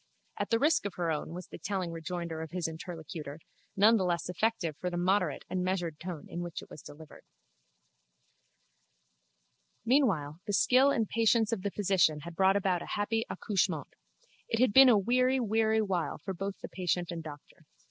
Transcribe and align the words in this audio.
At 0.39 0.49
the 0.49 0.57
risk 0.57 0.87
of 0.87 0.95
her 0.95 1.11
own, 1.11 1.29
was 1.31 1.45
the 1.49 1.59
telling 1.59 1.91
rejoinder 1.91 2.41
of 2.41 2.49
his 2.49 2.67
interlocutor, 2.67 3.37
none 3.75 3.97
the 3.97 4.03
less 4.03 4.29
effective 4.29 4.75
for 4.77 4.89
the 4.89 4.97
moderate 4.97 5.45
and 5.47 5.63
measured 5.63 5.99
tone 5.99 6.25
in 6.27 6.41
which 6.41 6.63
it 6.63 6.71
was 6.71 6.81
delivered. 6.81 7.23
Meanwhile 9.85 10.39
the 10.47 10.53
skill 10.53 10.89
and 10.89 11.07
patience 11.07 11.51
of 11.51 11.61
the 11.61 11.69
physician 11.69 12.21
had 12.21 12.35
brought 12.35 12.55
about 12.55 12.81
a 12.81 12.87
happy 12.97 13.27
accouchement. 13.29 13.89
It 14.49 14.59
had 14.59 14.73
been 14.73 14.89
a 14.89 14.97
weary 14.97 15.39
weary 15.39 15.81
while 15.83 16.17
both 16.25 16.55
for 16.59 16.67
patient 16.67 17.11
and 17.11 17.21
doctor. 17.21 17.67